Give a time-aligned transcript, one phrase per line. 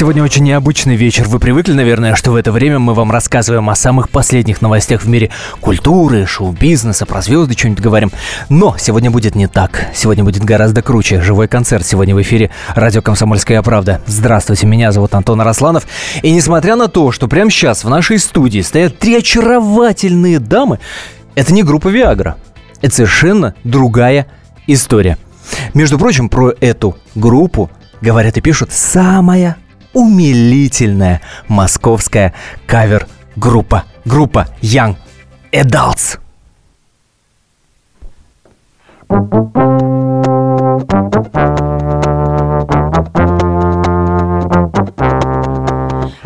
[0.00, 1.28] Сегодня очень необычный вечер.
[1.28, 5.08] Вы привыкли, наверное, что в это время мы вам рассказываем о самых последних новостях в
[5.10, 5.28] мире
[5.60, 8.10] культуры, шоу-бизнеса, про звезды что-нибудь говорим.
[8.48, 9.88] Но сегодня будет не так.
[9.94, 11.20] Сегодня будет гораздо круче.
[11.20, 14.00] Живой концерт сегодня в эфире радио «Комсомольская правда».
[14.06, 15.86] Здравствуйте, меня зовут Антон Арасланов.
[16.22, 20.78] И несмотря на то, что прямо сейчас в нашей студии стоят три очаровательные дамы,
[21.34, 22.38] это не группа «Виагра».
[22.80, 24.28] Это совершенно другая
[24.66, 25.18] история.
[25.74, 29.58] Между прочим, про эту группу говорят и пишут самая
[29.92, 32.32] умилительная московская
[32.66, 33.84] кавер-группа.
[34.04, 34.96] Группа Young
[35.52, 36.18] Adults.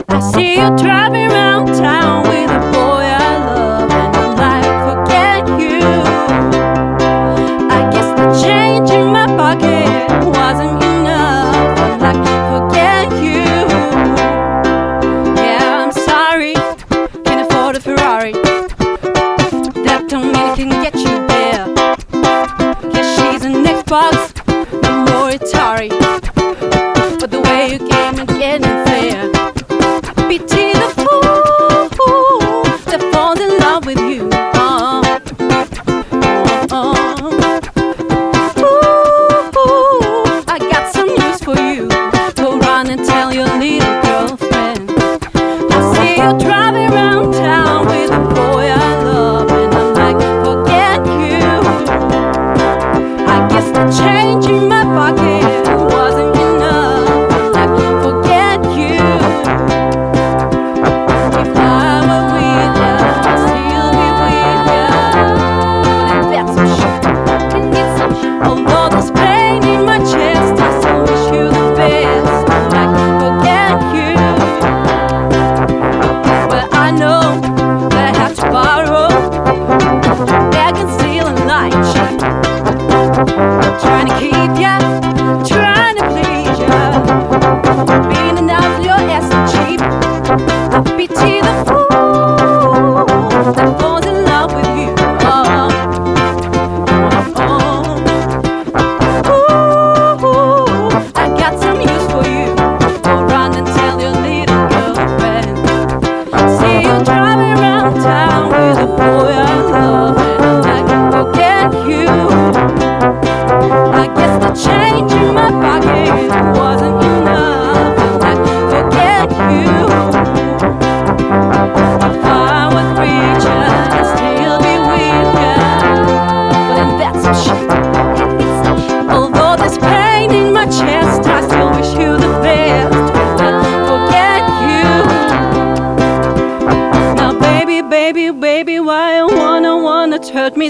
[0.09, 0.77] I see you
[17.65, 18.33] can't a Ferrari.
[19.85, 21.65] That don't mean it can get you there.
[22.93, 24.35] Yeah, she's an Xbox,
[24.83, 25.89] no more Atari.
[27.19, 29.31] But the way you came and getting fair.
[30.29, 34.34] Pity the fool that falls in love with you.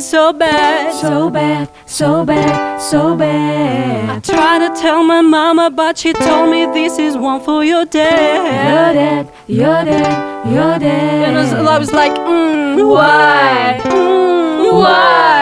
[0.04, 0.92] So bad?
[1.00, 4.10] So bad, so bad, so bad.
[4.10, 7.84] I tried to tell my mama, but she told me this is one for your
[7.86, 8.44] dad.
[8.68, 11.28] Your dad, your dad, your dad.
[11.28, 13.80] And I was, I was like, mm, why?
[13.82, 15.33] Mm, why?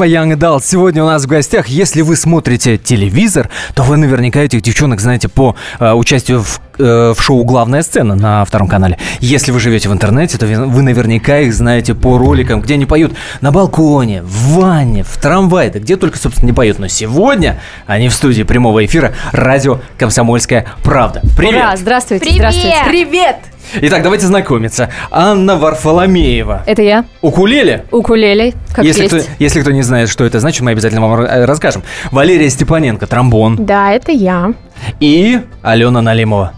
[0.00, 1.66] Группа Young Adult сегодня у нас в гостях.
[1.66, 7.12] Если вы смотрите телевизор, то вы наверняка этих девчонок знаете по э, участию в, э,
[7.14, 8.96] в шоу «Главная сцена» на втором канале.
[9.20, 13.12] Если вы живете в интернете, то вы наверняка их знаете по роликам, где они поют
[13.42, 16.78] на балконе, в ванне, в трамвае, да где только, собственно, не поют.
[16.78, 21.20] Но сегодня они в студии прямого эфира радио «Комсомольская правда».
[21.36, 21.56] Привет!
[21.56, 22.38] Ура, здравствуйте, Привет!
[22.38, 22.76] здравствуйте.
[22.88, 23.36] Привет!
[23.74, 24.90] Итак, давайте знакомиться.
[25.10, 26.62] Анна Варфоломеева.
[26.66, 27.84] Это я, Укулеле.
[27.90, 29.14] укулеле, как если, есть.
[29.14, 31.82] кто, если кто не знает, что это значит, мы обязательно вам ра- расскажем.
[32.10, 33.56] Валерия Степаненко, тромбон.
[33.64, 34.52] Да, это я.
[34.98, 36.52] И Алена Налимова.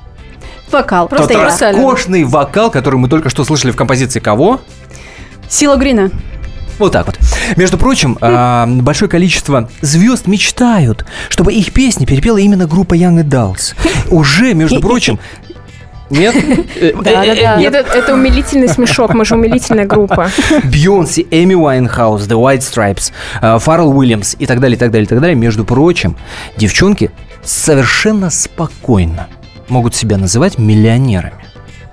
[0.71, 1.09] Вокал.
[1.09, 1.45] Тот Просто игра.
[1.45, 4.61] роскошный вокал, который мы только что слышали в композиции кого?
[5.49, 6.11] Сила Грина.
[6.79, 7.19] Вот так вот.
[7.57, 13.75] Между прочим, а, большое количество звезд мечтают, чтобы их песни перепела именно группа Young Adults.
[14.11, 15.19] Уже, между прочим,
[16.13, 16.35] нет?
[16.83, 17.57] Э, Да-да-да.
[17.57, 20.31] Нет, это, умилительный смешок, мы же умилительная группа.
[20.65, 25.05] Бейонсе, Эми Уайнхаус, The White Stripes, э, Фаррелл Уильямс и так далее, и так далее,
[25.05, 25.37] и так далее.
[25.37, 26.17] Между прочим,
[26.57, 27.11] девчонки
[27.43, 29.29] совершенно спокойно
[29.69, 31.35] могут себя называть миллионерами.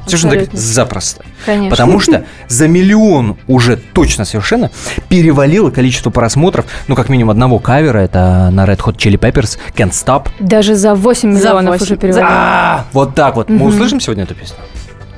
[0.05, 1.23] Совершенно так запросто.
[1.45, 1.69] Конечно.
[1.69, 4.71] Потому что за миллион уже точно совершенно
[5.07, 9.91] перевалило количество просмотров, ну, как минимум одного кавера, это на Red Hot Chili Peppers, Can't
[9.91, 10.27] Stop.
[10.39, 11.83] Даже за 8 За миллионов восемь.
[11.85, 12.27] уже переводили.
[12.29, 13.49] А, вот так вот.
[13.49, 14.57] Мы услышим сегодня эту песню?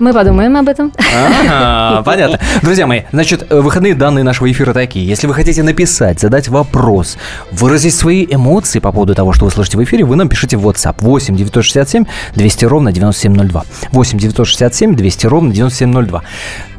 [0.01, 0.91] Мы подумаем об этом.
[0.97, 2.39] Ага, понятно.
[2.63, 5.05] Друзья мои, значит, э, выходные данные нашего эфира такие.
[5.07, 7.19] Если вы хотите написать, задать вопрос,
[7.51, 10.67] выразить свои эмоции по поводу того, что вы слышите в эфире, вы нам пишите в
[10.67, 13.63] WhatsApp 8 967 200 ровно 9702.
[13.91, 16.23] 8 967 200 ровно 9702.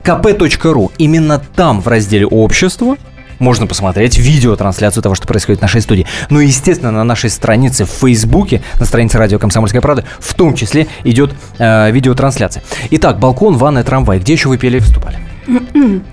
[0.02, 0.90] kp.ru.
[0.98, 2.96] Именно там в разделе «Общество»
[3.38, 6.06] можно посмотреть видеотрансляцию того, что происходит в нашей студии.
[6.30, 10.54] Ну и, естественно, на нашей странице в Фейсбуке, на странице радио «Комсомольская правда», в том
[10.54, 12.62] числе идет э, видеотрансляция.
[12.90, 14.18] Итак, балкон, ванная, трамвай.
[14.18, 15.18] Где еще вы пели и выступали?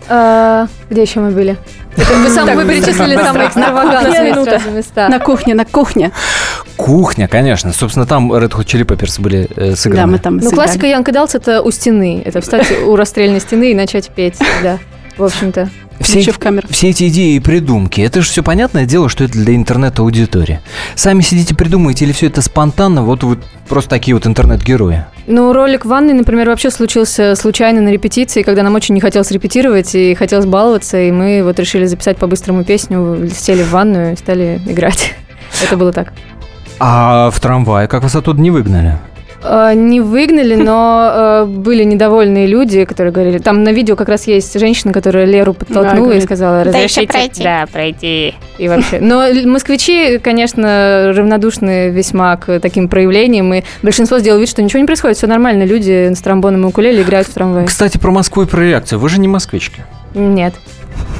[0.07, 1.55] А, Где еще мы были?
[1.95, 4.33] Это вы сам вы перечислили самые экстравагантные
[4.73, 5.09] места.
[5.09, 6.11] На кухне, на кухне.
[6.77, 7.73] Кухня, конечно.
[7.73, 10.13] Собственно, там Red Hot Chili Peppers были э, Да, сыграны.
[10.13, 12.21] мы там Ну, классика Янка Далс это у стены.
[12.25, 14.37] Это встать у расстрельной стены и начать петь.
[14.63, 14.79] Да,
[15.17, 15.69] в общем-то.
[15.99, 16.67] Все, Еще в камеру.
[16.69, 20.59] все эти идеи и придумки, это же все понятное дело, что это для интернет-аудитории.
[20.95, 23.37] Сами сидите, придумаете, или все это спонтанно, вот вы
[23.67, 25.05] просто такие вот интернет-герои.
[25.27, 29.93] Ну, ролик ванны, например, вообще случился случайно на репетиции, когда нам очень не хотелось репетировать
[29.93, 34.61] и хотелось баловаться, и мы вот решили записать по-быстрому песню, сели в ванную и стали
[34.65, 35.13] играть.
[35.63, 36.13] Это было так.
[36.79, 38.97] А в трамвае как вас оттуда не выгнали?
[39.43, 43.37] Э, Не выгнали, но э, были недовольные люди, которые говорили...
[43.37, 47.01] Там на видео как раз есть женщина, которая Леру Да, подтолкнула и сказала, «Да еще
[47.01, 47.07] разрешите...
[47.07, 47.43] пройти».
[47.43, 48.33] Да, пройти.
[48.57, 48.99] И вообще.
[48.99, 54.85] Но москвичи, конечно, равнодушны весьма к таким проявлениям, и большинство сделало вид, что ничего не
[54.85, 57.65] происходит, все нормально, люди с тромбоном и укулеле играют в трамвае.
[57.65, 58.99] Кстати, про Москву и про реакцию.
[58.99, 59.81] Вы же не москвички.
[60.13, 60.53] Нет.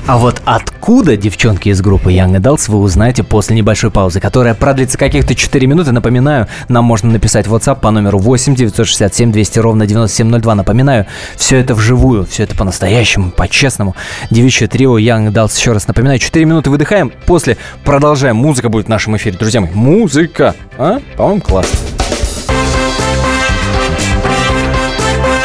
[0.10, 4.98] А вот откуда девчонки из группы Young Adults вы узнаете после небольшой паузы, которая продлится
[4.98, 5.92] каких-то 4 минуты.
[5.92, 10.56] Напоминаю, нам можно написать в WhatsApp по номеру 8 967 200 ровно 9702.
[10.56, 13.96] Напоминаю, все это вживую, все это по-настоящему, по-честному.
[14.32, 18.36] Девичье трио Young Adults, еще раз напоминаю, 4 минуты выдыхаем, после продолжаем.
[18.36, 19.38] Музыка будет в нашем эфире.
[19.38, 20.56] Друзья мои, музыка!
[20.80, 21.02] А?
[21.18, 21.78] По-моему, классно.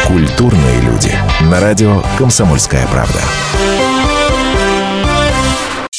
[0.07, 1.11] Культурные люди.
[1.51, 3.21] На радио «Комсомольская правда».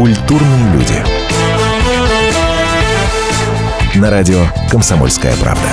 [0.00, 0.94] Культурные люди.
[3.96, 5.68] На радио «Комсомольская правда».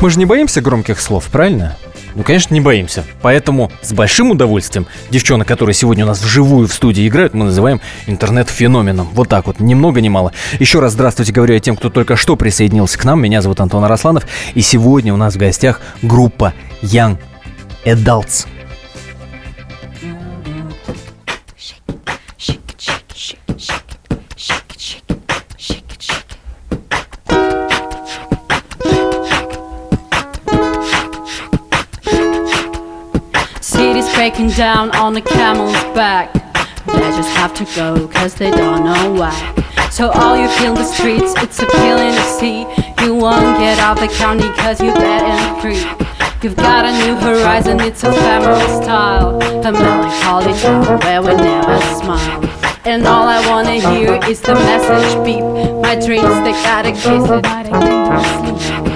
[0.00, 1.76] Мы же не боимся громких слов, правильно?
[2.14, 3.04] Ну, конечно, не боимся.
[3.20, 7.82] Поэтому с большим удовольствием девчонок, которые сегодня у нас вживую в студии играют, мы называем
[8.06, 9.10] интернет-феноменом.
[9.12, 10.32] Вот так вот, ни много ни мало.
[10.58, 13.20] Еще раз здравствуйте, говорю я тем, кто только что присоединился к нам.
[13.20, 14.26] Меня зовут Антон Арасланов.
[14.54, 17.18] И сегодня у нас в гостях группа Young
[17.86, 18.46] Adults.
[33.60, 36.32] City's breaking down on a camel's back.
[36.86, 39.88] They just have to go cause they don't know why.
[39.92, 42.62] So all you feel the streets, it's a feeling to see.
[43.04, 46.15] You won't get out the county cause you're dead and free.
[46.46, 49.36] You've got a new horizon, it's ephemeral style.
[49.66, 52.40] A melancholy town where we never smile.
[52.84, 55.42] And all I wanna hear is the message beep.
[55.82, 57.44] My dreams, they gotta kiss it.
[57.46, 58.95] I can't sleep.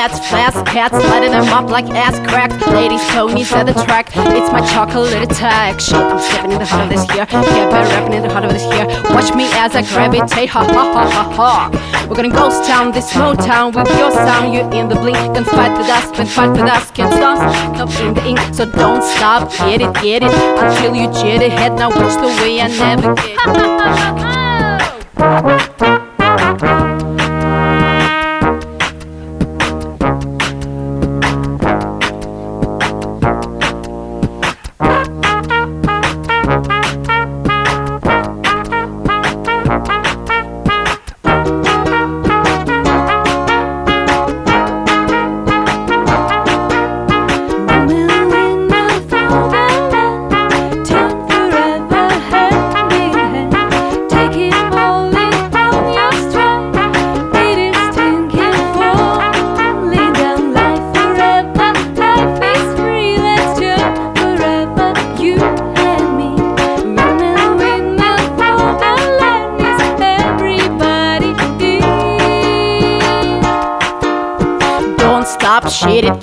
[0.00, 2.50] Hazmats, fast cats, lighting them up like ass crack.
[2.68, 4.08] Ladies, ponies at the track.
[4.14, 5.80] It's my chocolate attack.
[5.80, 7.26] Shit, I'm stepping in the heart of this here.
[7.30, 8.86] Yeah, better rapping in the heart of this here.
[9.14, 10.48] Watch me as I gravitate.
[10.50, 12.06] Ha ha ha ha ha.
[12.08, 14.54] We're gonna ghost town, this small town with your sound.
[14.54, 15.18] You're in the blink.
[15.34, 16.90] Can fight with us, can fight with us.
[16.92, 17.38] Can't stop.
[17.76, 19.50] Come in the ink, so don't stop.
[19.50, 21.74] Get it, get it until you jet ahead.
[21.74, 23.36] Now watch the way I navigate.
[25.20, 25.76] Don't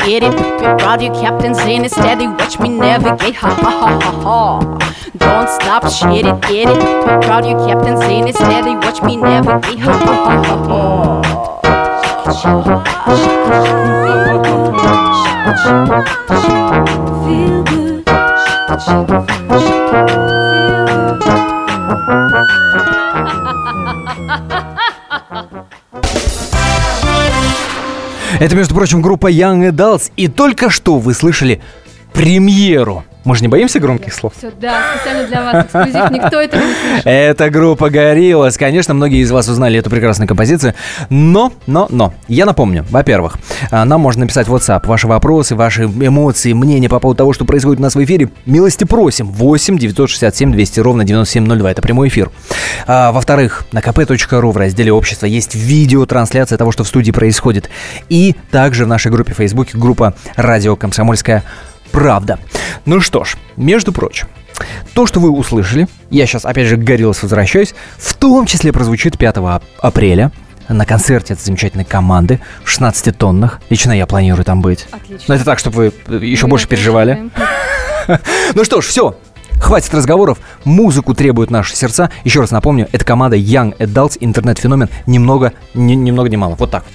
[0.08, 0.32] get it.
[0.32, 1.92] Be proud, you captain's in it.
[1.92, 3.36] Steady, watch me navigate.
[3.36, 4.60] Ha ha ha ha ha.
[5.18, 6.80] Don't stop, shit it, get it.
[6.80, 8.36] Be proud, you captain's in it.
[8.36, 9.80] Steady, watch me navigate.
[9.80, 11.22] Ha ha ha ha ha.
[17.26, 19.04] Feel
[20.06, 20.27] good.
[28.40, 30.12] Это, между прочим, группа Young Adults.
[30.16, 31.60] И только что вы слышали
[32.14, 33.04] премьеру.
[33.26, 34.34] Мы же не боимся громких слов?
[34.38, 36.12] Все, да, специально для вас эксклюзив.
[36.12, 37.02] Никто этого не слышал.
[37.06, 38.58] Это группа Гориллас.
[38.58, 40.74] Конечно, многие из вас узнали эту прекрасную композицию.
[41.10, 43.38] Но, но, но, я напомню, во-первых,
[43.72, 47.46] а, нам можно написать в WhatsApp ваши вопросы, ваши эмоции, мнения по поводу того, что
[47.46, 48.30] происходит у нас в эфире.
[48.46, 49.28] Милости просим.
[49.28, 51.72] 8 967 200 ровно 9702.
[51.72, 52.32] Это прямой эфир.
[52.86, 57.70] А, во-вторых, на kp.ru в разделе «Общество» есть видеотрансляция того, что в студии происходит.
[58.10, 61.44] И также в нашей группе в Фейсбуке группа «Радио Комсомольская
[62.00, 62.40] правда».
[62.86, 64.28] Ну что ж, между прочим,
[64.94, 69.18] то, что вы услышали, я сейчас опять же к Гориллас возвращаюсь, в том числе прозвучит
[69.18, 70.32] 5 ап- апреля
[70.70, 73.62] на концерте этой замечательной команды в 16 тоннах.
[73.70, 74.88] Лично я планирую там быть.
[74.92, 75.26] Отлично.
[75.28, 77.30] Но это так, чтобы вы еще Мы больше переживали.
[78.56, 79.18] Ну что ж, все.
[79.60, 82.10] Хватит разговоров, музыку требуют наши сердца.
[82.24, 86.56] Еще раз напомню, это команда Young Adults, интернет-феномен, немного, ни, ни много ни мало.
[86.56, 86.86] Вот так.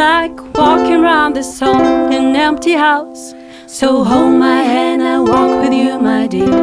[0.00, 3.34] Like walking around this old and empty house.
[3.66, 6.62] So hold my hand, I walk with you, my dear.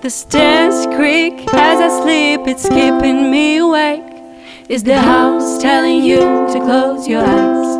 [0.00, 4.12] The stairs creak as I sleep, it's keeping me awake.
[4.68, 7.70] Is the house telling you to close your eyes?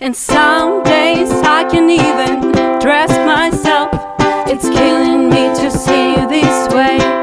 [0.00, 3.90] And some days I can even dress myself.
[4.52, 7.19] It's killing me to see you this way.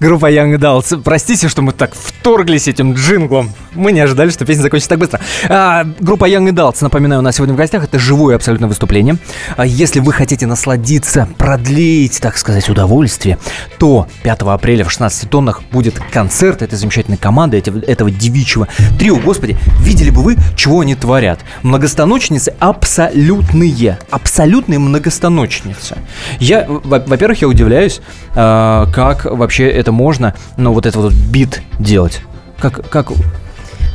[0.00, 1.02] Группа Young Adults.
[1.02, 1.94] Простите, что мы так
[2.32, 3.50] вторглись этим джинглом.
[3.74, 5.20] Мы не ожидали, что песня закончится так быстро.
[5.48, 7.84] А, группа Young Adults, напоминаю, у нас сегодня в гостях.
[7.84, 9.16] Это живое абсолютно выступление.
[9.56, 13.38] А если вы хотите насладиться, продлить, так сказать, удовольствие,
[13.78, 18.68] то 5 апреля в 16 тоннах будет концерт этой замечательной команды, этого девичьего
[18.98, 19.16] трио.
[19.16, 21.40] Господи, видели бы вы, чего они творят.
[21.62, 23.98] Многостаночницы абсолютные.
[24.10, 25.96] Абсолютные многостаночницы.
[26.40, 28.00] Я, во- во-первых, я удивляюсь,
[28.34, 32.17] а, как вообще это можно, ну, вот это вот бит делать.
[32.58, 33.12] Как, как,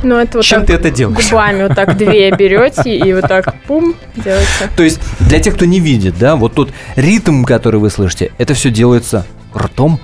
[0.02, 1.28] Ну, это вот чем так ты это делаешь?
[1.30, 4.70] губами вот так две берете и вот так пум делаете.
[4.76, 8.54] То есть, для тех, кто не видит, да, вот тот ритм, который вы слышите, это
[8.54, 10.00] все делается ртом.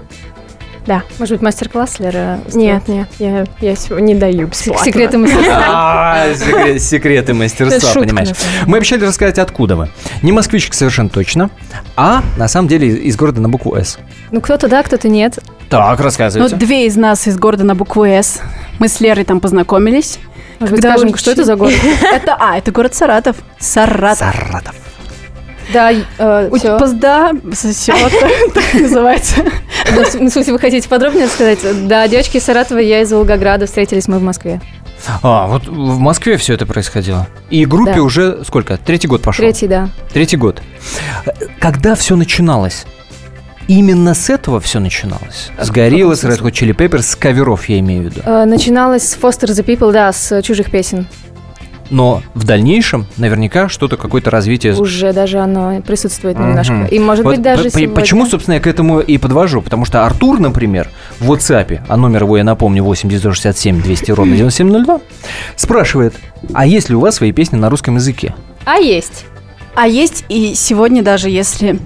[0.86, 1.02] Да.
[1.18, 2.40] Может быть, мастер-класс, Лера?
[2.54, 4.84] Нет, нет, я, я сегодня не даю бесплатно.
[4.84, 5.64] Секреты мастерства.
[5.72, 8.28] А, секрет- секреты мастерства, понимаешь.
[8.66, 9.88] Мы обещали рассказать, откуда вы.
[10.22, 11.50] Не москвичка совершенно точно,
[11.96, 13.98] а на самом деле из города на букву «С».
[14.30, 15.38] Ну, кто-то да, кто-то нет.
[15.68, 16.56] Так, Ну, рассказывайте.
[16.56, 18.40] две из нас из города на букву «С».
[18.78, 20.18] Мы с Лерой там познакомились.
[20.58, 21.72] Может быть, Когда скажем, что это за город?
[22.12, 23.36] Это, а, это город Саратов.
[23.58, 24.18] Саратов.
[24.18, 24.74] Саратов.
[25.72, 26.78] Да, э, У всё.
[26.78, 27.96] Позда сосет,
[28.54, 29.36] так называется.
[29.94, 31.58] Ну, в смысле, вы хотите подробнее сказать?
[31.86, 34.60] Да, девочки из Саратова, я из Волгограда, встретились мы в Москве.
[35.22, 37.26] А, вот в Москве все это происходило.
[37.48, 38.02] И группе Да.
[38.02, 38.76] уже сколько?
[38.76, 39.42] Третий год пошел.
[39.42, 39.88] Третий, да.
[40.12, 40.60] Третий год.
[41.58, 42.84] Когда все начиналось?
[43.68, 45.50] Именно с этого все начиналось.
[45.58, 48.20] С Горилла, с Red Hot Chili Peppers, с каверов я имею в виду.
[48.24, 51.06] Э, Начиналось с Foster the People, да, с чужих песен.
[51.90, 54.74] Но в дальнейшем наверняка что-то, какое-то развитие...
[54.74, 56.86] Уже даже оно присутствует немножко.
[56.90, 57.94] И, может Вот быть, даже по- сегодня.
[57.94, 59.60] Почему, собственно, я к этому и подвожу?
[59.60, 65.00] Потому что Артур, например, в WhatsApp, а номер его я напомню, 8967 200 ровно 9702,
[65.56, 66.14] спрашивает,
[66.52, 68.34] а есть ли у вас свои песни на русском языке?
[68.64, 69.24] А есть.
[69.74, 71.78] А есть и сегодня даже, если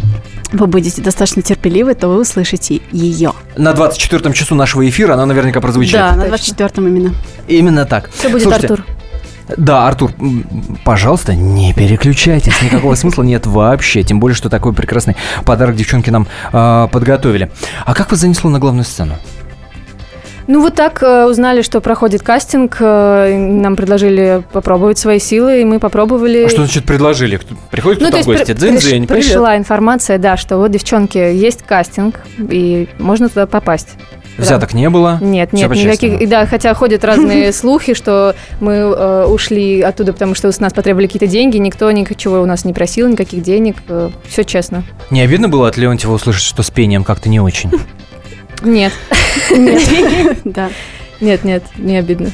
[0.52, 3.32] вы будете достаточно терпеливы, то вы услышите ее.
[3.56, 5.94] На 24 часу нашего эфира она наверняка прозвучит.
[5.94, 6.54] Да, на точно.
[6.54, 7.14] 24-м именно.
[7.48, 8.10] Именно так.
[8.10, 8.86] Все будет Слушайте, Артур.
[9.56, 10.10] Да, Артур,
[10.84, 16.26] пожалуйста, не переключайтесь, никакого смысла нет вообще, тем более, что такой прекрасный подарок девчонки нам
[16.52, 17.50] а, подготовили.
[17.84, 19.14] А как вас занесло на главную сцену?
[20.46, 25.64] Ну вот так э, узнали, что проходит кастинг, э, нам предложили попробовать свои силы, и
[25.64, 26.44] мы попробовали.
[26.44, 27.38] А что значит предложили?
[27.38, 28.60] Кто- Приходит Ну, кто-то в то есть гости?
[28.60, 29.08] при- приш- привет.
[29.08, 33.94] пришла информация, да, что вот, девчонки, есть кастинг, и можно туда попасть.
[34.38, 35.18] Взяток не было?
[35.20, 36.28] Нет, нет, никаких.
[36.28, 41.06] да, хотя ходят разные слухи, что мы э, ушли оттуда, потому что с нас потребовали
[41.06, 43.76] какие-то деньги, никто ничего у нас не просил, никаких денег,
[44.26, 44.84] все честно.
[45.10, 47.70] Не обидно было от Леонтьева услышать, что с пением как-то не очень?
[48.62, 48.92] Нет,
[50.44, 50.70] Да.
[51.20, 52.30] нет, нет, не обидно.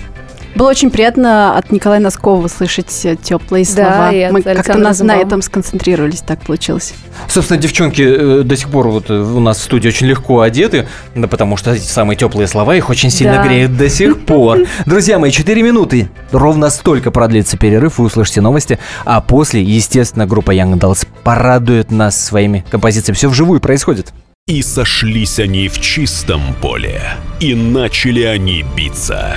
[0.55, 4.11] Было очень приятно от Николая Носкова слышать теплые Да, слова.
[4.13, 6.95] и от Мы как-то на, на этом сконцентрировались, так получилось.
[7.29, 10.89] Собственно, девчонки э, до сих пор вот э, у нас в студии очень легко одеты,
[11.15, 13.45] да потому что эти самые теплые слова их очень сильно Да.
[13.47, 14.59] греют до сих пор.
[14.87, 16.11] Друзья мои, 4 минуты.
[16.33, 22.21] Ровно столько продлится перерыв, вы услышите новости, а после, естественно, группа Young Adults порадует нас
[22.23, 23.17] своими композициями.
[23.17, 24.13] Все вживую происходит.
[24.47, 27.01] И сошлись они в чистом поле,
[27.39, 29.37] и начали они биться.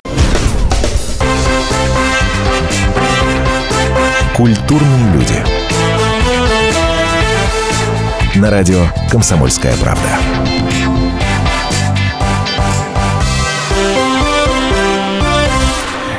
[4.41, 5.35] Культурные люди.
[8.39, 10.17] На радио «Комсомольская правда».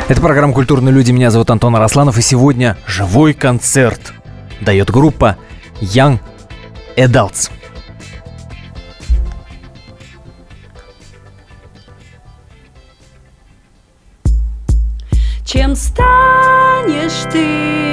[0.07, 1.11] Это программа «Культурные люди».
[1.11, 2.17] Меня зовут Антон Арасланов.
[2.17, 4.13] И сегодня живой концерт
[4.61, 5.37] дает группа
[5.81, 6.21] Young
[6.97, 7.51] Adults.
[15.45, 17.92] Чем станешь ты,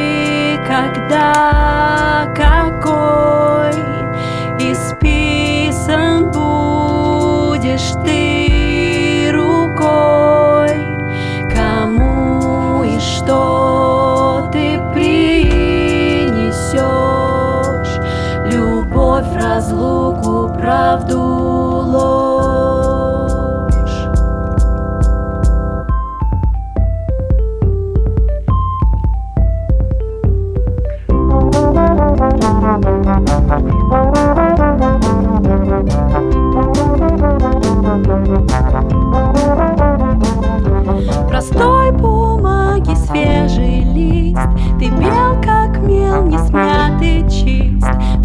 [0.69, 2.48] когда какой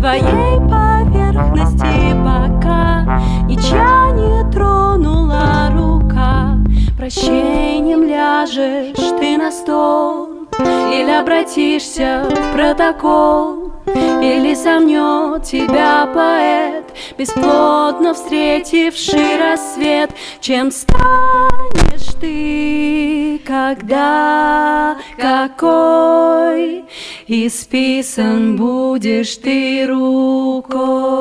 [0.04, 6.58] Твоей поверхности пока Ничья не тронула рука.
[6.98, 13.63] Прощением ляжешь ты на стол Или обратишься в протокол
[13.94, 16.84] или сомнет тебя поэт,
[17.18, 26.84] Бесплодно встретивший рассвет, Чем станешь ты, когда какой
[27.26, 31.14] Исписан будешь ты рукой.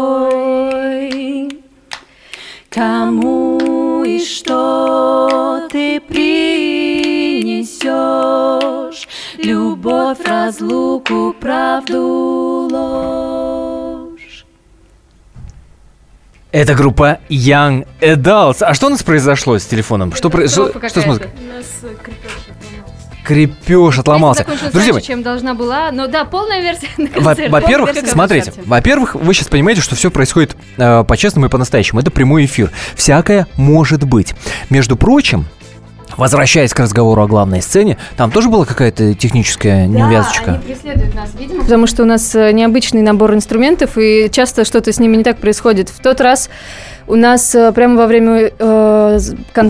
[2.70, 6.68] Кому и что ты принесешь?
[9.44, 14.46] Любовь, разлуку, правду, ложь.
[16.54, 18.64] Это группа Young Adults.
[18.64, 20.14] А что у нас произошло с телефоном?
[20.14, 21.32] Что, про- что, что с музыкой?
[23.26, 24.46] Крепеж отломался.
[24.72, 25.92] Друзья мои, чем должна была.
[25.92, 27.36] Но да, полная версия Во-.
[27.50, 32.00] Во-первых, версия смотрите, во-первых, вы сейчас понимаете, что все происходит э, по-честному и по-настоящему.
[32.00, 32.72] Это прямой эфир.
[32.96, 34.34] Всякое может быть.
[34.70, 35.46] Между прочим,
[36.18, 40.62] возвращаясь к разговору о главной сцене, там тоже была какая-то техническая неувязочка.
[40.66, 41.62] преследуют нас, видимо.
[41.62, 45.38] Потому что у нас э, необычный набор инструментов, и часто что-то с ними не так
[45.38, 45.90] происходит.
[45.90, 46.50] В тот раз
[47.08, 49.20] у нас э, прямо во время э,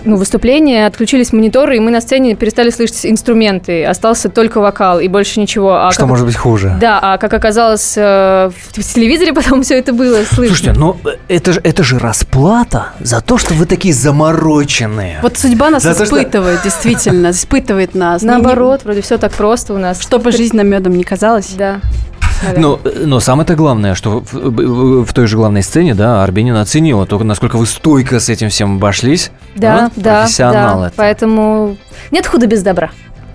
[0.06, 3.86] ну, выступления отключились мониторы, и мы на сцене перестали слышать инструменты.
[3.86, 5.74] Остался только вокал и больше ничего.
[5.76, 6.78] А Что как- может быть хуже?
[6.80, 10.56] Да, а как оказалось, э, в телевизоре потом все это было слышно.
[10.56, 15.20] Слушайте, ну э, это же, это же расплата за то, что вы такие замороченные.
[15.22, 18.22] Вот судьба нас За то, что- испытывает, действительно, испытывает нас.
[18.22, 20.02] Не- Наоборот, вроде все так просто у нас.
[20.02, 21.50] Чтобы жизнь нам медом не казалась.
[21.58, 21.78] Да.
[22.58, 27.06] Но, но самое-то главное, что в, в- в той же главной сцене, да, Арбенина оценила
[27.06, 29.32] только насколько вы стойко с этим всем обошлись.
[29.56, 30.88] Да, Вот да, профессионал да.
[30.88, 30.96] это.
[30.98, 31.78] Поэтому
[32.12, 32.92] нет худа без добра.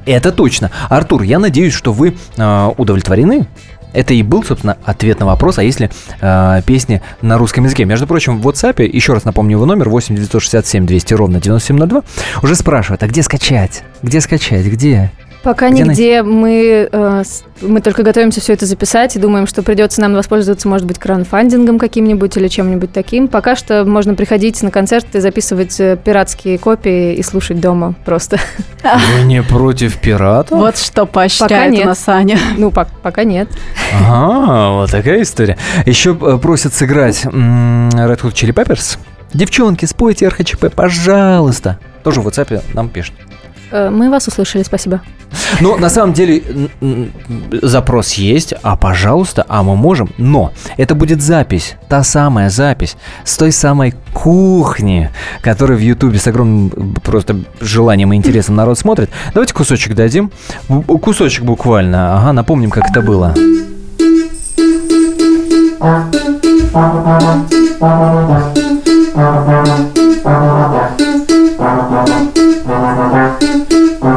[0.06, 0.70] Это точно.
[0.88, 3.46] Артур, я надеюсь, что вы э, удовлетворены.
[3.94, 5.90] Это и был, собственно, ответ на вопрос, а если
[6.20, 7.84] э, песни на русском языке.
[7.86, 12.02] Между прочим, в WhatsApp, еще раз напомню его номер, 8 967 200 ровно 9702,
[12.42, 13.82] уже спрашивают, а где скачать?
[14.02, 14.66] Где скачать?
[14.66, 15.10] Где?
[15.42, 17.22] Пока Где нигде мы, э,
[17.60, 21.78] мы только готовимся все это записать и думаем, что придется нам воспользоваться, может быть, краудфандингом
[21.78, 23.28] каким-нибудь или чем-нибудь таким.
[23.28, 28.38] Пока что можно приходить на концерты, записывать э, пиратские копии и слушать дома просто.
[28.82, 30.58] Вы не против пиратов?
[30.58, 31.84] Вот что Пока поощряет нет.
[31.84, 32.38] у нас Аня.
[32.56, 33.48] Ну, пок- пока нет.
[33.94, 35.56] Ага, вот такая история.
[35.86, 38.98] Еще э, просят сыграть Red Hot Chili Peppers.
[39.32, 41.78] Девчонки, спойте РХЧП, пожалуйста.
[42.02, 43.14] Тоже в WhatsApp нам пишут.
[43.70, 45.00] Э, Мы вас услышали, спасибо.
[45.60, 46.42] Но на самом деле
[47.62, 50.10] запрос есть, а пожалуйста, а мы можем.
[50.18, 56.26] Но это будет запись, та самая запись с той самой кухни, которую в Ютубе с
[56.26, 59.10] огромным просто желанием и интересом народ смотрит.
[59.34, 60.30] Давайте кусочек дадим.
[61.02, 62.16] Кусочек буквально.
[62.16, 63.34] Ага, напомним, как это было.
[73.10, 73.37] Can't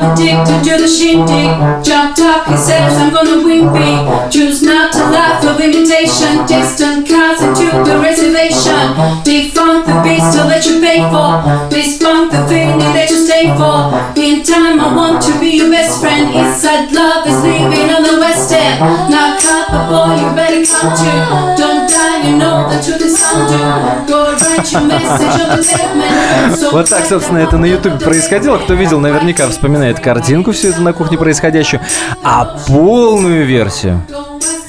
[0.00, 1.84] stop addicted to the shindig.
[1.84, 4.32] Jump top, he says I'm gonna win big.
[4.32, 6.46] Choose not to laugh of imitation.
[6.46, 8.96] Distant cars into the reservation.
[9.24, 11.40] Defunk the beast to let you pay for.
[11.68, 13.92] Despunk the feeling that you stay for.
[14.16, 16.34] In time, I want to be your best friend.
[16.34, 18.80] Inside love is living on the west end.
[19.10, 19.36] Now,
[19.70, 21.12] the boy, you better come to.
[21.56, 23.58] Don't die, you know the truth is undo.
[24.06, 26.56] Go write your message on the pavement.
[26.56, 28.58] So Вот так, собственно, это на Ютубе происходило.
[28.58, 31.80] Кто видел, наверняка вспоминает картинку всю эту на кухне происходящую.
[32.22, 34.02] А полную версию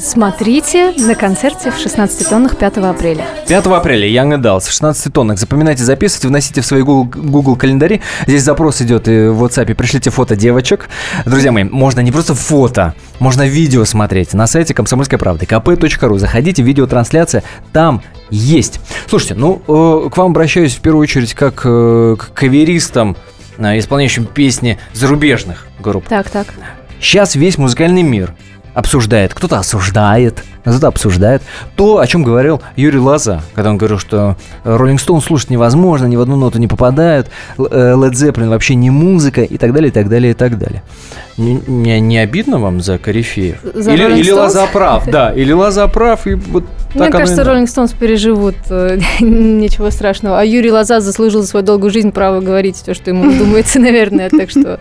[0.01, 3.23] Смотрите на концерте в 16 тоннах 5 апреля.
[3.47, 5.37] 5 апреля Young Adults в 16 тоннах.
[5.37, 8.01] Запоминайте, записывайте, вносите в свои Google, Google календари.
[8.25, 9.75] Здесь запрос идет и в WhatsApp.
[9.75, 10.89] Пришлите фото девочек.
[11.25, 16.17] Друзья мои, можно не просто фото, можно видео смотреть на сайте комсомольской правды kp.ru.
[16.17, 18.79] Заходите, видеотрансляция там есть.
[19.07, 23.15] Слушайте, ну, э, к вам обращаюсь в первую очередь как э, к каверистам,
[23.79, 26.07] исполняющим песни зарубежных групп.
[26.07, 26.47] Так, так.
[26.99, 28.33] Сейчас весь музыкальный мир
[28.73, 31.41] обсуждает, кто-то осуждает, кто-то обсуждает
[31.75, 36.15] то, о чем говорил Юрий Лоза, когда он говорил, что Роллинг Стоун слушать невозможно, ни
[36.15, 40.07] в одну ноту не попадают, Led Zeppelin вообще не музыка и так далее, и так
[40.07, 40.83] далее, и так далее.
[41.37, 43.57] Не, не, не обидно вам за корифеев?
[43.73, 44.31] За или, или?
[44.31, 47.43] Лоза прав, да, или Лоза прав, и вот Мне так кажется.
[47.43, 50.39] Роллинг Стоунс переживут, э, ничего страшного.
[50.39, 54.29] А Юрий Лоза заслужил за свою долгую жизнь право говорить то, что ему думается, наверное,
[54.29, 54.79] так что...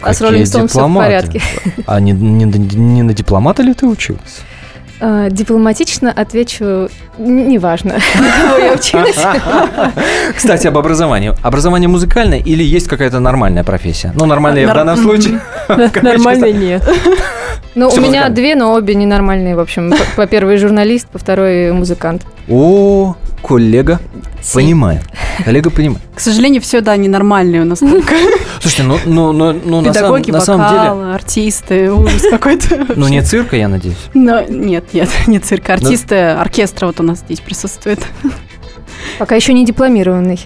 [0.00, 1.42] А с Роллинг Стоунс все в порядке.
[1.86, 4.42] А не, не, не на дипломата ли ты училась?
[5.00, 7.94] А, Дипломатично отвечу, неважно,
[8.48, 9.16] кого я училась.
[10.36, 11.34] Кстати, об образовании.
[11.42, 14.12] Образование музыкальное или есть какая-то нормальная профессия?
[14.14, 15.40] Ну, нормальная в данном случае.
[16.02, 16.82] Нормально нет.
[17.74, 19.92] Ну, у меня две, но обе ненормальные, в общем.
[20.16, 22.22] По первой журналист, по второй музыкант.
[22.48, 24.00] О, коллега,
[24.52, 25.00] понимаю.
[25.44, 26.02] Коллега понимает.
[26.14, 28.14] К сожалению, все, да, ненормальные у нас только.
[28.60, 32.86] Слушайте, ну, ну, ну, ну на, самом, Педагоги, на самом деле, вокал, артисты, ужас какой-то.
[32.96, 33.96] ну не цирка, я надеюсь.
[34.14, 38.00] Но нет, нет, не цирк, артисты, оркестра вот у нас здесь присутствует.
[39.18, 40.40] Пока еще не дипломированный.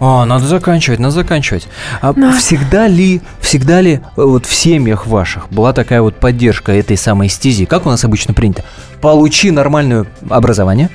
[0.00, 1.66] А, надо заканчивать, надо заканчивать.
[2.00, 6.96] А всегда ли, всегда ли э, вот в семьях ваших была такая вот поддержка этой
[6.96, 7.64] самой стези?
[7.64, 8.64] Как у нас обычно принято?
[9.00, 10.90] Получи нормальное образование,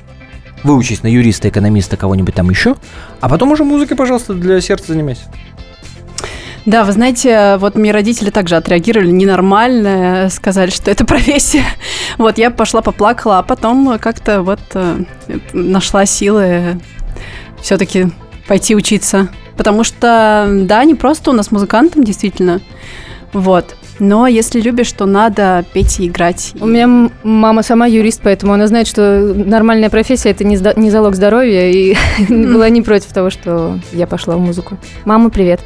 [0.63, 2.75] выучись на юриста, экономиста, кого-нибудь там еще,
[3.21, 5.23] а потом уже музыкой, пожалуйста, для сердца занимайся.
[6.65, 11.65] Да, вы знаете, вот мне родители также отреагировали ненормально, сказали, что это профессия.
[12.17, 15.03] Вот я пошла поплакала, а потом как-то вот э,
[15.51, 16.79] нашла силы
[17.61, 18.07] все-таки
[18.47, 19.27] пойти учиться.
[19.57, 22.61] Потому что, да, не просто у нас музыкантом, действительно.
[23.33, 23.75] Вот.
[23.99, 26.53] Но если любишь, то надо петь и играть.
[26.59, 31.15] У меня мама сама юрист, поэтому она знает, что нормальная профессия это не, не залог
[31.15, 31.95] здоровья, и
[32.29, 34.77] была не против того, что я пошла в музыку.
[35.05, 35.61] Мама, привет.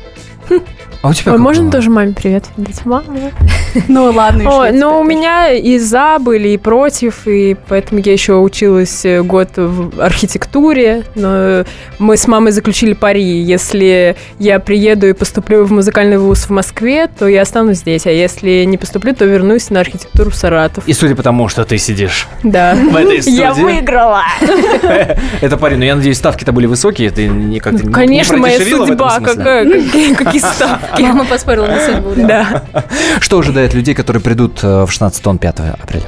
[1.04, 1.72] А у тебя Ой, можно было?
[1.74, 2.86] тоже маме привет передать?
[2.86, 3.04] Мама.
[3.88, 5.18] Ну ладно, Ой, но у теперь?
[5.18, 11.04] меня и за были, и против, и поэтому я еще училась э, год в архитектуре.
[11.14, 11.64] Но
[12.00, 13.22] мы с мамой заключили пари.
[13.44, 18.08] Если я приеду и поступлю в музыкальный вуз в Москве, то я останусь здесь.
[18.08, 20.88] А если не поступлю, то вернусь на архитектуру в Саратов.
[20.88, 22.74] И судя по тому, что ты сидишь Да.
[22.92, 23.38] в этой студии...
[23.38, 24.24] Я выиграла!
[25.42, 28.60] Это парень, ну я надеюсь, ставки-то были высокие, ты не как-то не- Конечно, не моя
[28.60, 29.20] судьба.
[29.20, 31.02] какие, какие ставки.
[31.02, 32.14] Мама поспорила на судьбу.
[32.16, 32.64] да.
[32.74, 32.84] Да.
[33.20, 36.06] Что ожидает людей, которые придут э, в 16 тонн 5 апреля?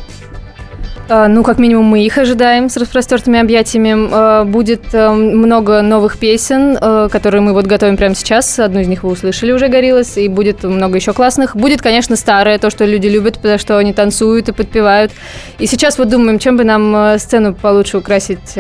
[1.10, 4.10] А, Ну, как минимум, мы их ожидаем с распростертыми объятиями.
[4.12, 8.60] А, Будет э, много новых песен, э, которые мы вот готовим прямо сейчас.
[8.60, 11.56] Одну из них вы услышали уже, Горилlas, и будет много еще классных.
[11.56, 15.12] Будет, конечно, старое, то, что люди любят, потому что они танцуют и подпевают.
[15.58, 18.56] И сейчас вот думаем, чем бы нам э, сцену получше украсить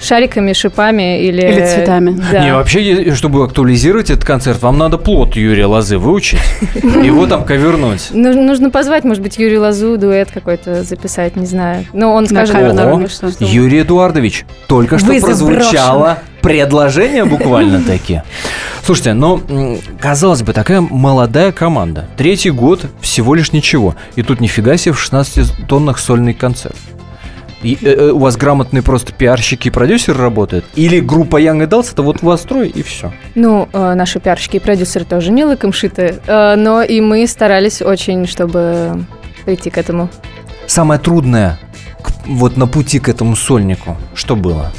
[0.00, 1.42] шариками, шипами или...
[1.42, 2.20] Или цветами.
[2.30, 2.44] Да.
[2.44, 6.40] Не, вообще, чтобы актуализировать этот концерт, вам надо плод Юрия Лозы выучить,
[6.82, 8.08] его там ковернуть.
[8.12, 11.63] Ну, Нужно позвать, может быть, Юрию Лазу, дуэт какой-то записать, не знаю.
[11.92, 18.22] Ну, он скажет, наверное, что- Юрий Эдуардович, только что Вызов прозвучало предложение буквально-таки.
[18.84, 22.06] Слушайте, ну, м, казалось бы, такая молодая команда.
[22.16, 23.94] Третий год, всего лишь ничего.
[24.16, 26.76] И тут нифига себе в 16 тоннах сольный концерт.
[27.62, 30.66] И, э, э, у вас грамотные просто пиарщики и продюсеры работают?
[30.74, 33.10] Или группа Young Adults, это вот вас трое и все?
[33.34, 37.80] Ну, э, наши пиарщики и продюсеры тоже не лыком шиты, э, но и мы старались
[37.80, 39.06] очень, чтобы
[39.46, 40.10] прийти к этому.
[40.66, 41.58] Самое трудное
[42.26, 44.72] вот на пути к этому сольнику, что было?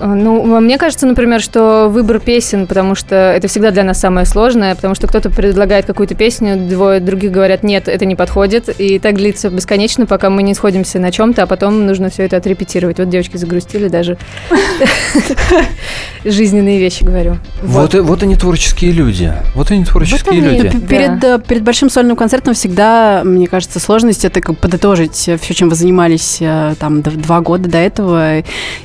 [0.00, 4.26] Э, Ну, мне кажется, например, что выбор песен, потому что это всегда для нас самое
[4.26, 8.98] сложное, потому что кто-то предлагает какую-то песню, двое других говорят, нет, это не подходит, и
[8.98, 12.98] так длится бесконечно, пока мы не сходимся на чем-то, а потом нужно все это отрепетировать.
[12.98, 14.16] Вот девочки загрустили даже.
[16.24, 17.36] Жизненные вещи говорю.
[17.62, 19.32] Вот, и- вот они творческие люди.
[19.54, 20.68] Вот они творческие люди.
[20.86, 25.68] Перед, э, перед большим сольным концертом всегда, мне кажется, сложность это как подытожить все, чем
[25.70, 28.42] вы занимались э, там два года до этого.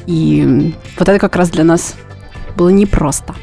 [0.07, 0.73] И
[1.05, 1.93] вот это как раз для нас
[2.57, 3.35] было непросто.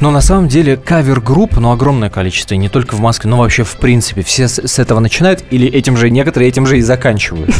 [0.00, 3.62] Но на самом деле кавер-групп, ну, огромное количество, и не только в Москве, но вообще
[3.62, 4.22] в принципе.
[4.22, 7.54] Все с, с этого начинают, или этим же некоторые этим же и заканчивают.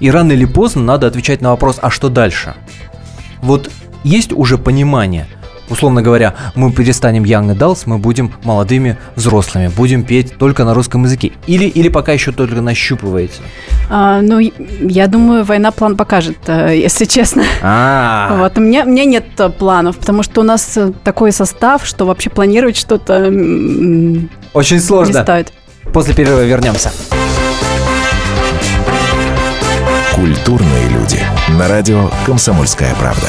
[0.00, 2.54] И рано или поздно надо отвечать на вопрос, а что дальше?
[3.42, 3.70] Вот
[4.04, 5.26] есть уже понимание,
[5.70, 11.04] условно говоря, мы перестанем Young Adults, мы будем молодыми взрослыми, будем петь только на русском
[11.04, 11.32] языке?
[11.46, 13.40] Или, или пока еще только нащупываете?
[13.90, 17.44] А, ну, я думаю, война план покажет, э, если честно.
[17.62, 21.32] А, Вот, у меня, у меня нет э, планов, потому что у нас э, такой
[21.32, 23.26] состав, что вообще планировать что-то
[24.52, 25.22] очень не сложно.
[25.22, 25.52] стоит.
[25.92, 26.90] После перерыва вернемся.
[30.14, 31.20] Культурные люди.
[31.58, 33.28] На радио «Комсомольская правда».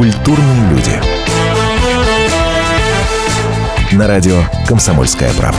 [0.00, 0.98] Культурные люди.
[3.92, 5.58] На радио «Комсомольская правда».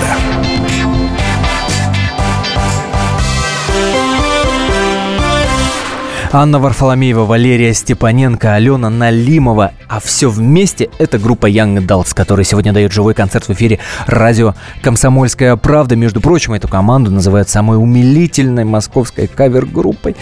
[6.32, 9.74] Анна Варфоломеева, Валерия Степаненко, Алена Налимова.
[9.88, 13.78] А все вместе это группа Young Adults, которая сегодня дает живой концерт в эфире
[14.08, 15.96] радио «Комсомольская правда».
[15.96, 20.16] Между прочим, эту команду называют самой умилительной московской кавер-группой.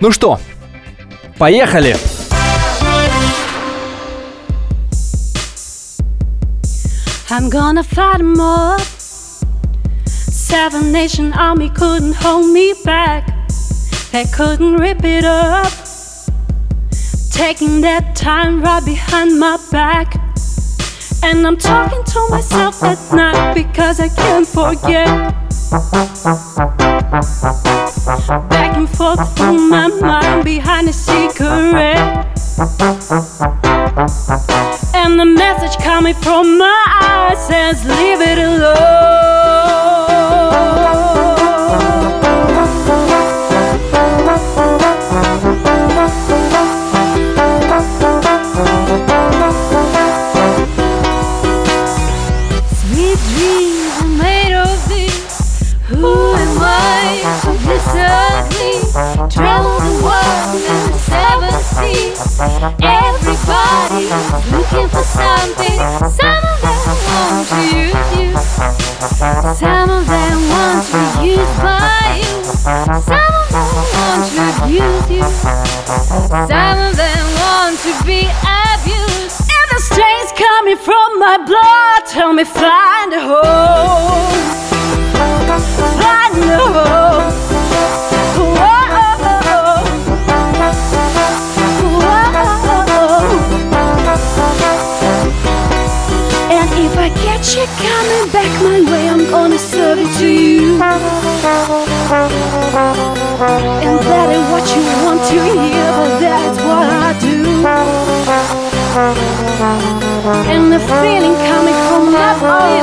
[0.00, 0.40] Ну что,
[1.36, 1.98] поехали!
[7.32, 8.80] I'm gonna fight 'em up.
[10.04, 13.22] Seven Nation Army couldn't hold me back.
[14.10, 15.70] They couldn't rip it up.
[17.30, 20.16] Taking that time right behind my back.
[21.22, 25.06] And I'm talking to myself at night because I can't forget.
[28.50, 32.26] Back and forth through my mind behind a cigarette.
[35.02, 39.00] And the message coming from my eyes says, Leave it alone.
[52.72, 55.74] Sweet dreams are made of this.
[55.88, 58.80] Who am I to disagree?
[59.30, 63.09] Travel the world in the seven seas.
[64.10, 65.78] Looking for something.
[65.78, 68.34] Some of them want to use you.
[69.54, 72.42] Some of them want to be used by you.
[72.42, 75.22] Some of them want to abuse you.
[76.50, 79.46] Some of them want to be abused.
[79.46, 84.34] And the stains coming from my blood tell me find a home.
[86.02, 87.49] Find a home.
[99.60, 100.80] I'm gonna serve it to you.
[103.84, 107.36] And that is what you want to hear, but that's what I do.
[110.48, 112.80] And the feeling coming from my body,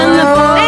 [0.00, 0.63] and the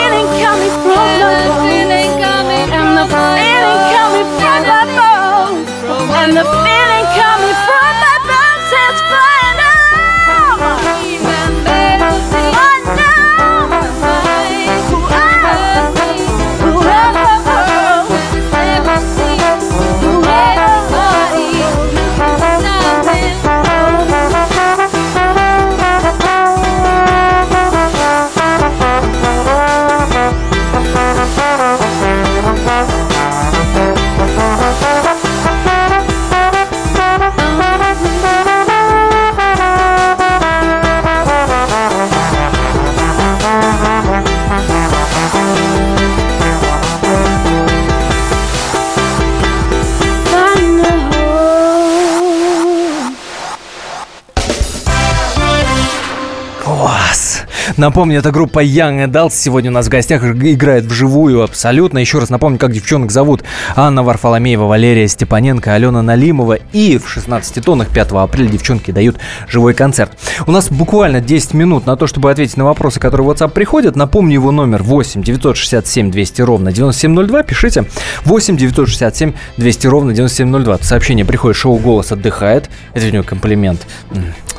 [57.77, 61.99] Напомню, это группа Young Adults сегодня у нас в гостях играет вживую абсолютно.
[61.99, 63.45] Еще раз напомню, как девчонок зовут.
[63.75, 66.55] Анна Варфоломеева, Валерия Степаненко, Алена Налимова.
[66.73, 69.17] И в 16 тоннах 5 апреля девчонки дают
[69.47, 70.13] живой концерт.
[70.47, 73.95] У нас буквально 10 минут на то, чтобы ответить на вопросы, которые в WhatsApp приходят.
[73.95, 77.43] Напомню его номер 8 967 200 ровно 9702.
[77.43, 77.85] Пишите
[78.25, 80.79] 8 967 200 ровно 9702.
[80.81, 82.71] Сообщение приходит, шоу «Голос отдыхает».
[82.95, 83.87] Это у него комплимент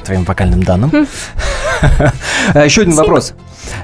[0.08, 0.92] твоим вокальным данным.
[2.54, 3.34] А Еще один вопрос.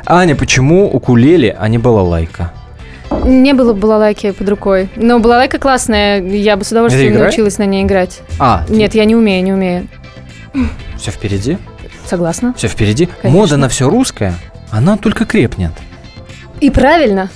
[0.06, 2.52] Аня, почему укулеле, а не балалайка?
[3.24, 4.90] Не было балалайки под рукой.
[4.96, 8.22] Но балалайка классная, я бы с удовольствием научилась на ней играть.
[8.40, 9.88] А, Нет, я не умею, не умею.
[10.98, 11.58] все впереди?
[12.06, 12.54] Согласна.
[12.58, 13.06] Все впереди?
[13.06, 13.40] Конечно.
[13.40, 14.34] Мода на все русское,
[14.72, 15.72] она только крепнет.
[16.60, 17.30] И правильно.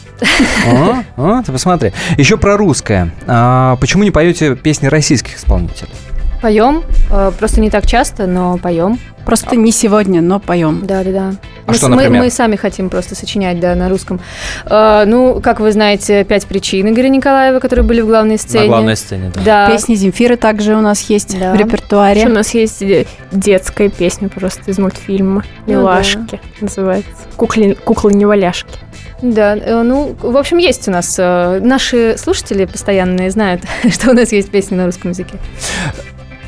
[0.67, 1.93] А, а, ты посмотри.
[2.17, 3.11] Еще про русское.
[3.27, 5.91] А, почему не поете песни российских исполнителей?
[6.41, 8.99] Поем, э, просто не так часто, но поем.
[9.25, 10.85] Просто не сегодня, но поем.
[10.85, 11.33] Да, да, да.
[11.67, 12.23] А мы, что, с- мы- например?
[12.23, 14.19] мы сами хотим просто сочинять, да, на русском.
[14.65, 18.63] Э, ну, как вы знаете, пять причин Игоря Николаева, которые были в главной сцене.
[18.63, 19.41] На главной сцене, да.
[19.43, 19.69] Да.
[19.71, 21.51] Песни Земфиры также у нас есть Да.
[21.53, 22.21] в репертуаре.
[22.21, 27.11] Еще у нас есть э, детская песня просто из мультфильма Ну «Милашки» называется.
[27.35, 28.71] Кукли, куклы-неваляшки.
[29.21, 31.15] Да, э, ну, в общем, есть у нас.
[31.19, 33.61] э, Наши слушатели постоянные знают,
[33.91, 35.35] что у нас есть песни на русском языке.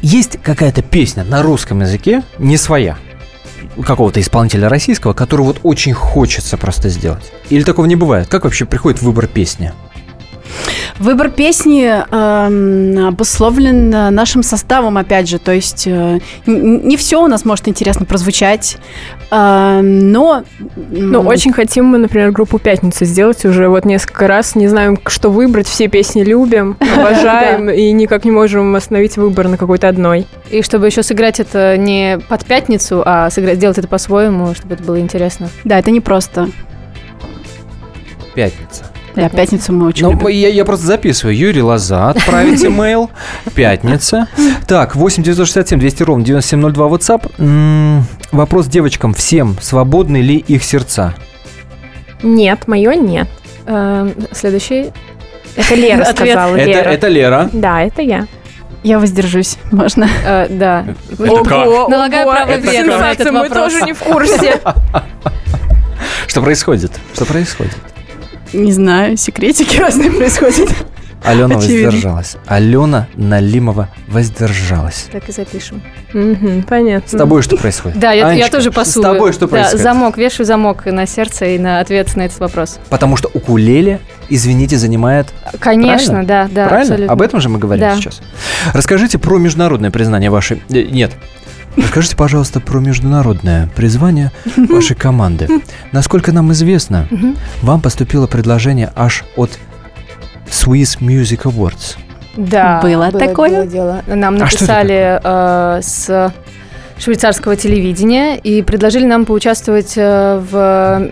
[0.01, 2.97] Есть какая-то песня на русском языке, не своя,
[3.83, 7.31] какого-то исполнителя российского, которую вот очень хочется просто сделать?
[7.49, 8.27] Или такого не бывает?
[8.27, 9.73] Как вообще приходит выбор песни?
[10.99, 15.39] Выбор песни эм, обусловлен э, нашим составом, опять же.
[15.39, 18.77] То есть э, не все у нас может интересно прозвучать,
[19.31, 20.43] эм, но...
[20.91, 24.55] Ну, очень хотим мы, например, группу «Пятница» сделать уже вот несколько раз.
[24.55, 25.67] Не знаем, что выбрать.
[25.67, 30.27] Все песни любим, обожаем и никак не можем остановить выбор на какой-то одной.
[30.49, 34.83] И чтобы еще сыграть это не под пятницу, а сыграть, сделать это по-своему, чтобы это
[34.83, 35.49] было интересно.
[35.63, 36.49] Да, это не просто.
[39.19, 39.35] Пятница.
[39.35, 40.27] Да, пятницу мы очень Ну, любим.
[40.27, 41.35] я, я просто записываю.
[41.37, 43.09] Юрий Лоза, отправить имейл.
[43.55, 44.27] Пятница.
[44.67, 48.03] Так, 8 967 200 ровно 9702 WhatsApp.
[48.31, 49.13] Вопрос девочкам.
[49.13, 51.13] Всем свободны ли их сердца?
[52.23, 53.27] Нет, мое нет.
[53.65, 54.91] Эм, Следующий.
[55.55, 56.55] Это Лера сказала.
[56.55, 56.89] Это, Лера.
[56.89, 57.49] это Лера.
[57.53, 58.27] Да, это я.
[58.83, 60.07] Я воздержусь, можно.
[60.25, 60.85] Э, Да.
[61.11, 61.89] Это как?
[61.89, 63.73] Налагаю ого, право это вето на этот мы вопрос.
[63.73, 64.61] тоже не в курсе.
[66.27, 66.91] Что происходит?
[67.13, 67.75] Что происходит?
[68.53, 70.69] Не знаю, секретики разные происходят.
[71.21, 71.87] Алена Очевидно.
[71.87, 72.37] воздержалась.
[72.47, 75.07] Алена Налимова воздержалась.
[75.11, 75.81] Так и запишем.
[76.13, 77.09] Мгм, Понятно.
[77.09, 77.99] С тобой что происходит?
[77.99, 79.03] Да, я, я Анечка, тоже пасую.
[79.03, 79.83] С тобой что Да, происходит?
[79.83, 82.79] замок, вешаю замок на сердце и на ответ на этот вопрос.
[82.89, 85.27] Потому что укулеле, извините, занимает...
[85.59, 86.23] Конечно, Правильно?
[86.27, 86.93] да, да, Правильно?
[86.93, 87.13] абсолютно.
[87.13, 87.95] Об этом же мы говорим Да.
[87.97, 88.21] сейчас.
[88.73, 90.63] Расскажите про международное признание вашей...
[90.69, 91.11] э, Нет.
[91.81, 94.31] Расскажите, пожалуйста, про международное призвание
[94.69, 95.47] вашей команды.
[95.91, 97.07] Насколько нам известно,
[97.61, 99.57] вам поступило предложение аж от
[100.49, 101.97] Swiss Music Awards.
[102.37, 103.49] Да, Было такое?
[103.49, 104.01] было дело.
[104.07, 106.33] Нам А написали э, с
[106.97, 111.09] швейцарского телевидения и предложили нам поучаствовать э, в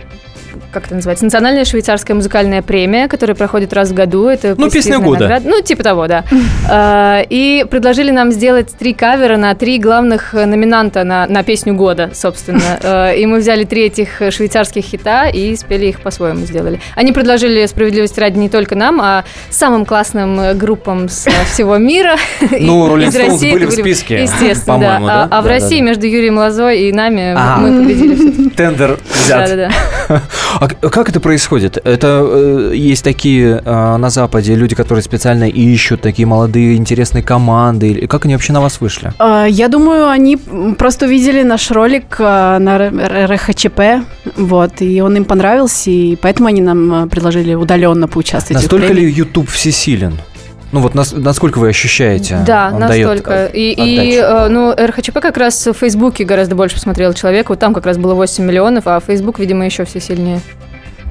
[0.70, 4.28] как это называется, национальная швейцарская музыкальная премия, которая проходит раз в году.
[4.28, 5.20] Это Ну, песня года.
[5.22, 5.48] награда.
[5.48, 6.24] Ну, типа того, да.
[6.70, 11.74] А, И предложили нам сделать три кавера на три главных э, номинанта на, на песню
[11.74, 12.60] года, собственно.
[12.82, 16.80] Э, И мы взяли три этих швейцарских хита и спели их по-своему, сделали.
[16.94, 21.76] Они предложили справедливости ради не только нам, а самым классным э, группам с э, всего
[21.78, 22.16] мира.
[22.60, 24.98] Ну, Rolling Stones были в списке, Естественно, да.
[25.00, 25.28] А-?
[25.30, 28.48] А в России между Юрием Лозой и нами мы победили.
[28.50, 29.48] Тендер взят.
[29.48, 30.20] Да-да-да.
[30.60, 31.76] А как это происходит?
[31.76, 37.90] Это э, есть такие э, на Западе люди, которые специально ищут такие молодые интересные команды.
[37.90, 39.12] Или Как они вообще на вас вышли?
[39.18, 40.36] А, Я думаю, они
[40.78, 43.80] просто увидели наш ролик а, на РХЧП,
[44.36, 48.62] вот, и он им понравился, и поэтому они нам предложили удаленно поучаствовать.
[48.62, 50.14] Настолько ли YouTube всесилен?
[50.72, 52.38] Ну вот нас- насколько вы ощущаете?
[52.46, 53.32] Да, он дает, настолько.
[53.32, 54.34] э, и, и, отдачу?
[54.34, 57.48] э, ну, РХЧП как раз в Фейсбуке гораздо больше посмотрел человек.
[57.48, 60.40] Вот там как раз было 8 миллионов, а Фейсбук, видимо, еще все сильнее.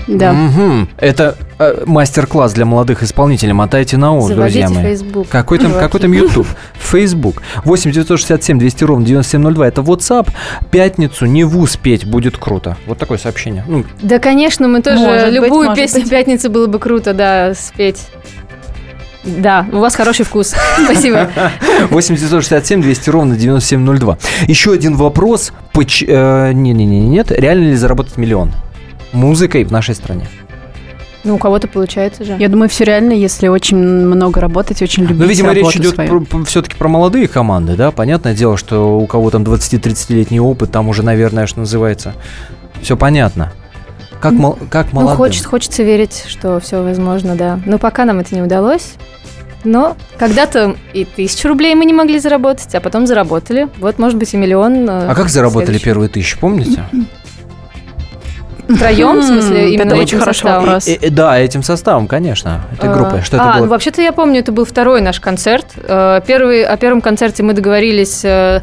[0.07, 0.31] Да.
[0.31, 0.87] Мгм.
[0.99, 3.51] Это э, мастер-класс для молодых исполнителей.
[3.51, 4.91] Мотайте на ус, Заводите друзья мои.
[4.93, 5.27] Facebook.
[5.27, 6.47] Какой там, какой там YouTube?
[6.79, 7.41] Facebook.
[7.65, 9.67] 8 967 200 ровно 9702.
[9.67, 10.29] Это WhatsApp.
[10.71, 12.77] Пятницу не в успеть будет круто.
[12.85, 13.65] Вот такое сообщение.
[13.67, 16.09] Ну, Да, конечно, мы тоже Может быть, любую может песню быть.
[16.09, 18.07] пятницы было бы круто, да, спеть.
[19.27, 20.55] Да, у вас хороший вкус.
[20.85, 21.29] Спасибо.
[21.89, 24.17] 8 967 200 ровно 9702.
[24.47, 25.51] Еще один вопрос.
[25.73, 27.31] Поч- э, Не-не-не, нет.
[27.31, 28.51] Реально ли заработать миллион
[29.11, 30.27] музыкой в нашей стране?
[31.23, 32.37] Ну, у кого-то получается же.
[32.39, 36.25] Я думаю, все реально, если очень много работать, очень любить Ну, видимо, речь идет свою.
[36.45, 37.91] все-таки про молодые команды, да?
[37.91, 42.13] Понятное дело, что у кого там 20-30-летний опыт, там уже, наверное, что называется,
[42.81, 43.51] Все понятно.
[44.19, 45.17] Как, мол- как Ну, молодым.
[45.17, 47.59] хочет, хочется верить, что все возможно, да.
[47.65, 48.93] Но пока нам это не удалось.
[49.63, 53.67] Но когда-то и тысячу рублей мы не могли заработать, а потом заработали.
[53.79, 54.89] Вот, может быть, и миллион.
[54.89, 55.85] э, А как заработали следующий.
[55.85, 56.83] первые тысячи, помните?
[58.67, 60.87] Втроем, в смысле, именно это очень хороший вопрос.
[61.11, 62.61] Да, этим составом, конечно.
[62.73, 63.21] Этой А, группой.
[63.21, 63.69] Что а, это ну, было?
[63.69, 65.65] вообще-то я помню, это был второй наш концерт.
[65.77, 68.61] Э, Первый, о первом концерте мы договорились, э,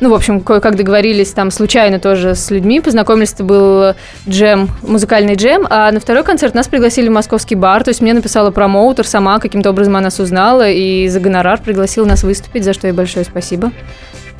[0.00, 3.94] ну, в общем, кое-как договорились там случайно тоже с людьми, познакомились, это был
[4.28, 8.14] джем, музыкальный джем, а на второй концерт нас пригласили в московский бар, то есть мне
[8.14, 12.72] написала промоутер сама, каким-то образом она нас узнала и за гонорар пригласила нас выступить, за
[12.72, 13.72] что ей большое спасибо.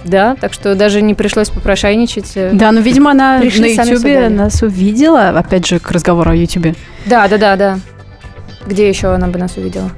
[0.07, 2.33] Да, так что даже не пришлось попрошайничать.
[2.37, 2.51] э.
[2.53, 6.75] Да, ну, видимо, она Пришли, на Ютубе нас увидела, опять же, к разговору о Ютубе.
[7.07, 7.79] Да, да, да, да.
[8.67, 9.91] Где еще она бы нас увидела?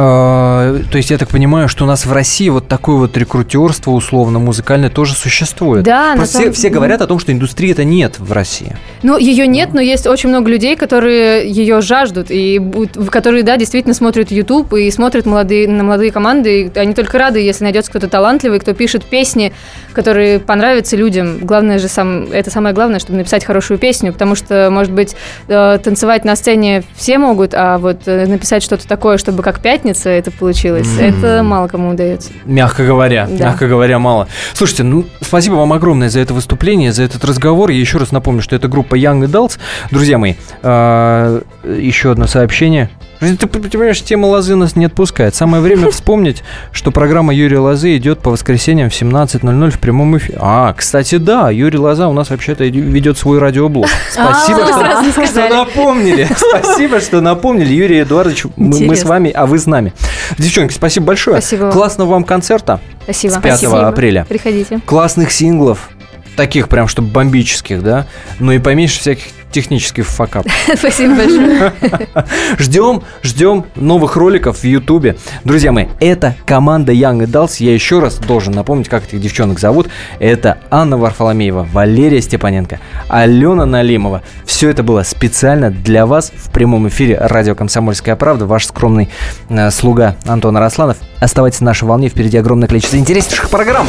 [0.00, 3.90] А, то есть я так понимаю, что у нас в России вот такое вот рекрутерство
[3.90, 5.82] условно музыкальное тоже существует.
[5.82, 8.76] Да, Просто все, самом- все говорят о том, что индустрии это нет в России.
[9.02, 12.62] Ну, ее нет, но есть очень много людей, которые ее жаждут, и
[13.10, 16.70] которые, да, действительно смотрят YouTube и смотрят молодые, на молодые команды.
[16.72, 19.52] И они только рады, если найдется кто-то талантливый, кто пишет песни,
[19.94, 21.38] которые понравятся людям.
[21.40, 25.16] Главное же сам, это самое главное, чтобы написать хорошую песню, потому что, может быть,
[25.48, 29.87] э, танцевать на сцене все могут, а вот э, написать что-то такое, чтобы как пятница
[29.92, 31.04] это получилось, М.
[31.18, 32.30] это мало кому удается.
[32.44, 33.46] Мягко говоря, Да.
[33.46, 34.28] мягко говоря, мало.
[34.54, 37.70] Слушайте, ну, спасибо вам огромное за это выступление, за этот разговор.
[37.70, 39.58] Я еще раз напомню, что это группа Young Adults.
[39.90, 42.90] Друзья мои, а, еще одно сообщение.
[43.20, 45.34] Ты, понимаешь, тема Лозы нас не отпускает.
[45.34, 46.42] Самое время вспомнить,
[46.72, 50.38] что программа Юрия Лозы идет по воскресеньям в 17.00 в прямом эфире.
[50.40, 53.88] А, кстати, да, Юрий Лоза у нас вообще-то ведет свой радиоблог.
[54.12, 56.28] Спасибо, А, что, что напомнили.
[56.36, 57.72] Спасибо, что напомнили.
[57.74, 59.92] Юрий Эдуардович, мы- мы с вами, а вы с нами.
[60.38, 61.40] Девчонки, спасибо большое.
[61.40, 61.70] Спасибо.
[61.70, 63.32] Классного вам концерта Спасибо.
[63.32, 63.88] с 5 Спасибо.
[63.88, 64.26] апреля.
[64.28, 64.80] Приходите.
[64.86, 65.90] Классных синглов,
[66.38, 68.06] таких прям, чтобы бомбических, да?
[68.38, 70.46] Ну и поменьше всяких технических факап.
[70.76, 71.72] Спасибо большое.
[72.58, 75.16] Ждем, ждем новых роликов в Ютубе.
[75.42, 77.56] Друзья мои, это команда Young Adults.
[77.58, 79.88] Я еще раз должен напомнить, как этих девчонок зовут.
[80.20, 82.78] Это Анна Варфоломеева, Валерия Степаненко,
[83.08, 84.22] Алена Налимова.
[84.44, 88.46] Все это было специально для вас в прямом эфире радио «Комсомольская правда».
[88.46, 89.08] Ваш скромный
[89.48, 90.98] э, слуга Антон Арасланов.
[91.18, 92.08] Оставайтесь на нашей волне.
[92.08, 93.88] Впереди огромное количество интереснейших программ.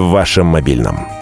[0.00, 1.19] В вашем мобильном.